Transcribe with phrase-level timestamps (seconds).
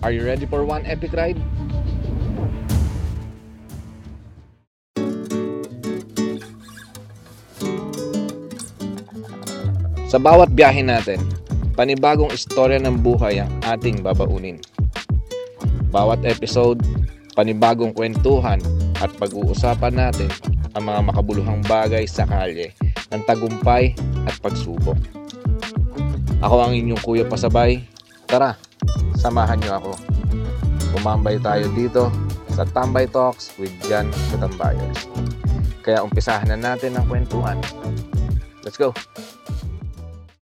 [0.00, 1.36] Are you ready for one epic ride?
[10.08, 11.20] Sa bawat biyahe natin,
[11.76, 14.56] panibagong istorya ng buhay ang ating babaunin.
[15.92, 16.80] Bawat episode,
[17.36, 18.64] panibagong kwentuhan
[19.04, 20.32] at pag-uusapan natin
[20.72, 22.72] ang mga makabuluhang bagay sa kalye
[23.12, 23.92] ng tagumpay
[24.24, 24.96] at pagsubok.
[26.40, 27.84] Ako ang inyong kuya pasabay.
[28.24, 28.69] Tara,
[29.20, 29.92] samahan niyo ako.
[30.96, 32.08] Umambay tayo dito
[32.56, 35.04] sa Tambay Talks with Jan Katambayers.
[35.84, 37.60] Kaya umpisahan na natin ang kwentuhan.
[38.64, 38.96] Let's go!